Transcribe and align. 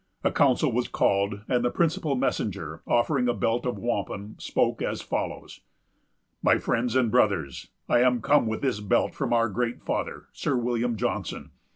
A 0.23 0.31
council 0.31 0.71
was 0.71 0.87
called; 0.87 1.41
and 1.47 1.63
the 1.63 1.69
principal 1.69 2.15
messenger, 2.15 2.81
offering 2.87 3.29
a 3.29 3.35
belt 3.35 3.67
of 3.67 3.77
wampum, 3.77 4.35
spoke 4.39 4.81
as 4.81 5.03
follows: 5.03 5.59
"My 6.41 6.57
friends 6.57 6.95
and 6.95 7.11
brothers, 7.11 7.69
I 7.87 7.99
am 7.99 8.19
come 8.19 8.47
with 8.47 8.63
this 8.63 8.79
belt 8.79 9.13
from 9.13 9.31
our 9.31 9.47
great 9.47 9.79
father, 9.83 10.25
Sir 10.33 10.55
William 10.57 10.95
Johnson. 10.97 11.51